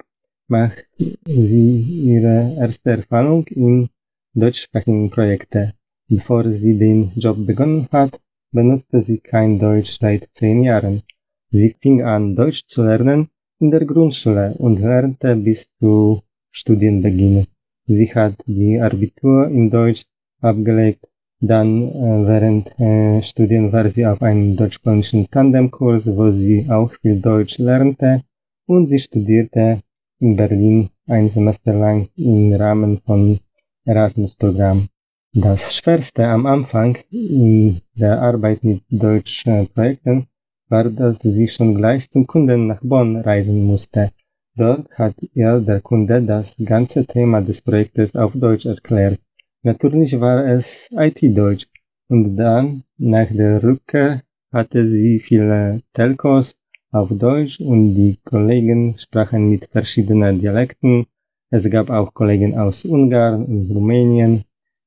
macht 0.48 0.86
sie 1.26 1.80
ihre 2.12 2.54
erste 2.58 2.90
Erfahrung 2.92 3.46
in 3.48 3.88
deutschsprachigen 4.34 5.10
Projekten. 5.10 5.72
Bevor 6.08 6.50
sie 6.52 6.78
den 6.78 7.12
Job 7.16 7.44
begonnen 7.46 7.88
hat, 7.90 8.20
benutzte 8.52 9.02
sie 9.02 9.18
kein 9.18 9.58
Deutsch 9.58 9.98
seit 10.00 10.28
zehn 10.32 10.62
Jahren. 10.62 11.02
Sie 11.50 11.74
fing 11.80 12.02
an, 12.02 12.36
Deutsch 12.36 12.66
zu 12.66 12.82
lernen 12.84 13.28
in 13.58 13.70
der 13.70 13.84
Grundschule 13.84 14.54
und 14.58 14.80
lernte 14.80 15.36
bis 15.36 15.70
zu 15.72 16.22
Studienbeginn. 16.50 17.46
Sie 17.86 18.14
hat 18.14 18.36
die 18.46 18.80
Abitur 18.80 19.48
in 19.48 19.70
Deutsch 19.70 20.04
abgelegt. 20.40 21.06
Dann 21.40 21.88
äh, 21.88 22.26
während 22.26 22.78
äh, 22.78 23.20
Studien 23.22 23.72
war 23.72 23.90
sie 23.90 24.06
auf 24.06 24.22
einem 24.22 24.56
deutsch-polnischen 24.56 25.28
Tandemkurs, 25.28 26.06
wo 26.06 26.30
sie 26.30 26.66
auch 26.70 26.92
viel 27.00 27.20
Deutsch 27.20 27.58
lernte 27.58 28.22
und 28.66 28.88
sie 28.88 29.00
studierte 29.00 29.80
in 30.20 30.36
Berlin 30.36 30.88
ein 31.08 31.30
Semester 31.30 31.74
lang 31.74 32.08
im 32.16 32.52
Rahmen 32.52 33.00
von 33.04 33.38
Erasmus-Programm. 33.84 34.88
Das 35.34 35.74
Schwerste 35.74 36.26
am 36.26 36.44
Anfang 36.44 36.98
in 37.10 37.80
der 37.94 38.20
Arbeit 38.20 38.62
mit 38.64 38.82
deutschen 38.90 39.66
Projekten 39.66 40.26
war, 40.68 40.84
dass 40.90 41.20
sie 41.20 41.48
schon 41.48 41.74
gleich 41.74 42.10
zum 42.10 42.26
Kunden 42.26 42.66
nach 42.66 42.80
Bonn 42.82 43.16
reisen 43.16 43.64
musste. 43.64 44.10
Dort 44.56 44.90
hat 44.90 45.14
ihr 45.32 45.60
der 45.60 45.80
Kunde 45.80 46.20
das 46.20 46.54
ganze 46.62 47.06
Thema 47.06 47.40
des 47.40 47.62
Projektes 47.62 48.14
auf 48.14 48.32
Deutsch 48.34 48.66
erklärt. 48.66 49.20
Natürlich 49.62 50.20
war 50.20 50.46
es 50.46 50.90
IT-Deutsch. 50.90 51.66
Und 52.08 52.36
dann, 52.36 52.82
nach 52.98 53.28
der 53.30 53.62
Rückkehr, 53.62 54.20
hatte 54.52 54.86
sie 54.86 55.18
viele 55.18 55.80
Telcos 55.94 56.56
auf 56.90 57.08
Deutsch 57.10 57.58
und 57.58 57.94
die 57.94 58.18
Kollegen 58.22 58.98
sprachen 58.98 59.48
mit 59.48 59.64
verschiedenen 59.64 60.42
Dialekten. 60.42 61.06
Es 61.48 61.70
gab 61.70 61.88
auch 61.88 62.12
Kollegen 62.12 62.58
aus 62.58 62.84
Ungarn 62.84 63.46
und 63.46 63.70
Rumänien. 63.70 64.44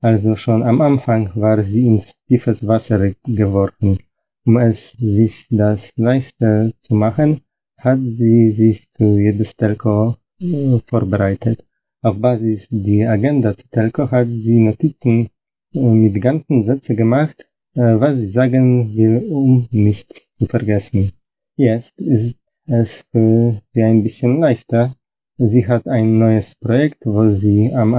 Also 0.10 0.36
schon 0.36 0.62
am 0.62 0.82
Anfang 0.82 1.32
war 1.34 1.64
sie 1.64 1.88
ins 1.88 2.08
tiefes 2.28 2.68
Wasser 2.68 3.00
geworfen. 3.24 3.98
Um 4.46 4.58
es 4.58 4.92
sich 4.92 5.48
das 5.50 5.98
leichter 5.98 6.70
zu 6.80 6.94
machen, 6.94 7.42
hat 7.80 8.02
sie 8.20 8.52
sich 8.52 8.92
zu 8.92 9.18
jedes 9.18 9.56
Telco 9.56 10.16
äh, 10.40 10.78
vorbereitet. 10.86 11.66
Auf 12.04 12.20
Basis 12.22 12.68
die 12.70 13.04
Agenda 13.04 13.58
zu 13.58 13.68
Telco 13.72 14.12
hat 14.12 14.28
sie 14.28 14.60
Notizen 14.60 15.30
äh, 15.74 15.80
mit 15.80 16.22
ganzen 16.22 16.64
Sätzen 16.66 16.96
gemacht, 16.96 17.38
äh, 17.74 18.00
was 18.00 18.18
sie 18.18 18.28
sagen 18.28 18.96
will, 18.96 19.26
um 19.32 19.68
nicht 19.72 20.10
zu 20.36 20.46
vergessen. 20.46 21.14
Jetzt 21.56 22.00
ist 22.00 22.38
es 22.68 23.04
für 23.12 23.60
sie 23.72 23.82
ein 23.82 24.04
bisschen 24.04 24.40
leichter. 24.40 24.94
Sie 25.40 25.68
hat 25.68 25.88
ein 25.88 26.20
neues 26.20 26.54
Projekt, 26.54 27.08
wo 27.08 27.32
sie 27.32 27.74
am 27.74 27.96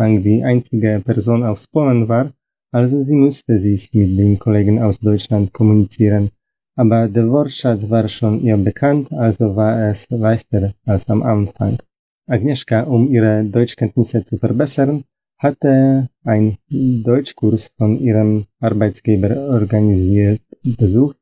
Anfang 0.00 0.22
die 0.22 0.42
einzige 0.42 1.02
Person 1.04 1.44
aus 1.44 1.66
Polen 1.68 2.08
war, 2.08 2.32
also 2.72 3.02
sie 3.02 3.14
musste 3.14 3.58
sich 3.58 3.92
mit 3.92 4.18
den 4.18 4.38
Kollegen 4.38 4.80
aus 4.82 4.98
Deutschland 4.98 5.52
kommunizieren. 5.52 6.30
Aber 6.74 7.06
der 7.06 7.28
Wortschatz 7.30 7.90
war 7.90 8.08
schon 8.08 8.40
ihr 8.40 8.56
bekannt, 8.56 9.12
also 9.12 9.54
war 9.56 9.90
es 9.90 10.08
leichter 10.08 10.72
als 10.86 11.10
am 11.10 11.22
Anfang. 11.22 11.76
Agnieszka, 12.26 12.84
um 12.84 13.12
ihre 13.12 13.44
Deutschkenntnisse 13.44 14.24
zu 14.24 14.38
verbessern, 14.38 15.04
hatte 15.36 16.08
einen 16.24 16.56
Deutschkurs 16.70 17.70
von 17.76 18.00
ihrem 18.00 18.46
Arbeitsgeber 18.58 19.50
organisiert 19.50 20.40
besucht. 20.62 21.18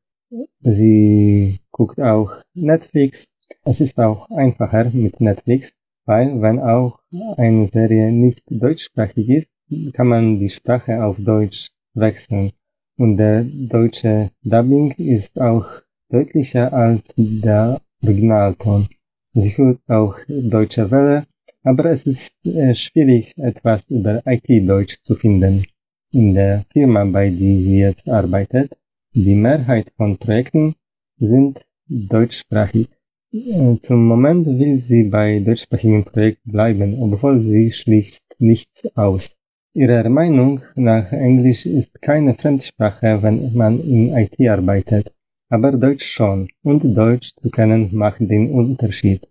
Sie 0.61 1.59
guckt 1.71 1.99
auch 1.99 2.31
Netflix. 2.53 3.27
Es 3.65 3.81
ist 3.81 3.99
auch 3.99 4.29
einfacher 4.29 4.89
mit 4.93 5.19
Netflix, 5.19 5.73
weil 6.09 6.41
wenn 6.41 6.59
auch 6.59 6.99
eine 7.37 7.67
Serie 7.67 8.11
nicht 8.11 8.43
deutschsprachig 8.49 9.29
ist, 9.29 9.51
kann 9.93 10.07
man 10.07 10.39
die 10.39 10.49
Sprache 10.49 11.03
auf 11.03 11.17
Deutsch 11.19 11.69
wechseln. 11.93 12.51
Und 12.97 13.17
der 13.17 13.43
deutsche 13.43 14.31
Dubbing 14.41 14.91
ist 14.97 15.39
auch 15.39 15.67
deutlicher 16.09 16.73
als 16.73 17.13
der 17.15 17.79
Originalton. 18.01 18.87
Sie 19.33 19.55
hört 19.55 19.81
auch 19.87 20.15
deutsche 20.27 20.89
Welle, 20.89 21.27
aber 21.63 21.85
es 21.91 22.07
ist 22.07 22.31
äh, 22.43 22.73
schwierig, 22.73 23.37
etwas 23.37 23.87
über 23.91 24.23
IT-Deutsch 24.25 24.97
zu 25.03 25.13
finden. 25.13 25.63
In 26.11 26.33
der 26.33 26.65
Firma, 26.73 27.05
bei 27.05 27.29
der 27.29 27.55
sie 27.65 27.79
jetzt 27.81 28.09
arbeitet, 28.09 28.75
die 29.13 29.35
Mehrheit 29.35 29.91
von 29.95 30.17
Projekten 30.17 30.73
sind 31.19 31.63
deutschsprachig. 31.87 32.87
Zum 33.31 34.07
Moment 34.07 34.47
will 34.47 34.79
sie 34.79 35.03
bei 35.03 35.39
deutschsprachigen 35.39 36.03
Projekten 36.03 36.51
bleiben, 36.51 36.95
obwohl 36.99 37.39
sie 37.41 37.71
schließt 37.71 38.37
nichts 38.39 38.87
aus. 38.97 39.37
Ihrer 39.75 40.09
Meinung 40.09 40.61
nach 40.73 41.11
Englisch 41.11 41.67
ist 41.67 42.01
keine 42.01 42.33
Fremdsprache, 42.33 43.21
wenn 43.21 43.53
man 43.53 43.79
in 43.81 44.17
IT 44.17 44.35
arbeitet, 44.49 45.13
aber 45.47 45.73
Deutsch 45.73 46.07
schon. 46.07 46.47
Und 46.63 46.81
Deutsch 46.97 47.35
zu 47.35 47.51
kennen 47.51 47.89
macht 47.91 48.19
den 48.19 48.49
Unterschied, 48.49 49.27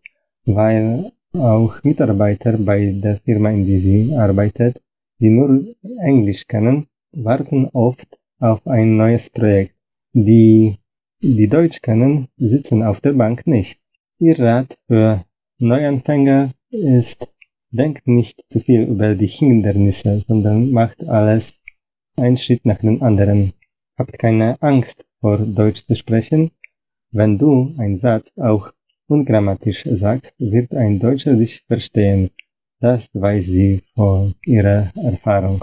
weil 0.47 1.11
auch 1.33 1.83
Mitarbeiter 1.83 2.57
bei 2.57 2.93
der 3.03 3.17
Firma, 3.17 3.51
in 3.51 3.67
der 3.67 3.81
sie 3.81 4.15
arbeitet, 4.15 4.81
die 5.19 5.31
nur 5.31 5.65
Englisch 6.01 6.47
kennen, 6.47 6.87
warten 7.11 7.67
oft 7.73 8.17
auf 8.39 8.65
ein 8.65 8.97
neues 8.97 9.29
Projekt. 9.29 9.75
Die, 10.13 10.77
die 11.21 11.49
Deutsch 11.49 11.83
kennen, 11.83 12.29
sitzen 12.37 12.85
auf 12.85 13.01
der 13.01 13.15
Bank 13.15 13.45
nicht. 13.49 13.81
Ihr 14.19 14.39
Rat 14.39 14.77
für 14.87 15.25
Neuanfänger 15.59 16.51
ist, 16.71 17.29
Denkt 17.71 18.07
nicht 18.07 18.45
zu 18.49 18.61
viel 18.61 18.85
über 18.85 19.15
die 19.15 19.27
Hindernisse, 19.27 20.25
sondern 20.27 20.71
macht 20.71 21.07
alles 21.07 21.61
einen 22.17 22.39
Schritt 22.39 22.65
nach 22.65 22.79
dem 22.79 23.03
anderen. 23.03 23.53
Habt 23.99 24.19
keine 24.19 24.57
Angst 24.63 25.05
vor 25.21 25.37
Deutsch 25.37 25.85
zu 25.85 25.95
sprechen. 25.95 26.51
Wenn 27.11 27.37
du 27.37 27.75
einen 27.77 27.99
Satz 27.99 28.33
auch 28.39 28.73
ungrammatisch 29.07 29.85
sagst, 29.85 30.35
wird 30.39 30.75
ein 30.75 30.99
Deutscher 30.99 31.35
dich 31.35 31.63
verstehen. 31.67 32.31
Das 32.81 33.11
weiß 33.13 33.45
sie 33.47 33.83
von 33.95 34.35
ihrer 34.47 34.91
Erfahrung. 34.97 35.63